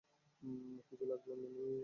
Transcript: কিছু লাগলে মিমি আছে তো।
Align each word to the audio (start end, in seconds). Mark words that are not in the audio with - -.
কিছু 0.87 1.05
লাগলে 1.05 1.33
মিমি 1.35 1.63
আছে 1.63 1.69
তো। 1.69 1.79